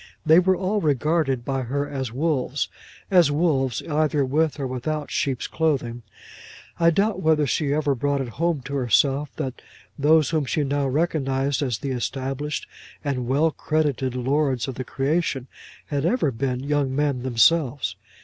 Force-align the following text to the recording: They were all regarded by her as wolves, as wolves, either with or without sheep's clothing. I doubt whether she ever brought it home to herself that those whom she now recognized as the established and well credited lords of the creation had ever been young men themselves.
They 0.25 0.39
were 0.39 0.55
all 0.55 0.81
regarded 0.81 1.45
by 1.45 1.61
her 1.61 1.87
as 1.87 2.11
wolves, 2.11 2.69
as 3.11 3.29
wolves, 3.31 3.83
either 3.87 4.25
with 4.25 4.59
or 4.59 4.65
without 4.65 5.11
sheep's 5.11 5.45
clothing. 5.45 6.01
I 6.79 6.89
doubt 6.89 7.21
whether 7.21 7.45
she 7.45 7.71
ever 7.71 7.93
brought 7.93 8.19
it 8.19 8.29
home 8.29 8.61
to 8.61 8.73
herself 8.73 9.29
that 9.35 9.61
those 9.99 10.31
whom 10.31 10.45
she 10.45 10.63
now 10.63 10.87
recognized 10.87 11.61
as 11.61 11.77
the 11.77 11.91
established 11.91 12.65
and 13.03 13.27
well 13.27 13.51
credited 13.51 14.15
lords 14.15 14.67
of 14.67 14.73
the 14.73 14.83
creation 14.83 15.45
had 15.85 16.03
ever 16.03 16.31
been 16.31 16.61
young 16.63 16.95
men 16.95 17.21
themselves. 17.21 17.95